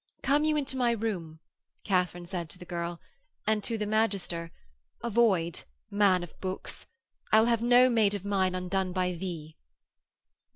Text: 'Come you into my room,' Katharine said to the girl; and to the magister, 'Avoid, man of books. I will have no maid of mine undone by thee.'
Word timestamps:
'Come 0.23 0.45
you 0.45 0.57
into 0.57 0.75
my 0.77 0.93
room,' 0.93 1.41
Katharine 1.83 2.25
said 2.25 2.49
to 2.49 2.57
the 2.57 2.65
girl; 2.65 2.99
and 3.45 3.63
to 3.63 3.77
the 3.77 3.85
magister, 3.85 4.51
'Avoid, 5.01 5.63
man 5.91 6.23
of 6.23 6.33
books. 6.39 6.87
I 7.31 7.37
will 7.39 7.45
have 7.45 7.61
no 7.61 7.87
maid 7.87 8.15
of 8.15 8.25
mine 8.25 8.55
undone 8.55 8.93
by 8.93 9.11
thee.' 9.13 9.57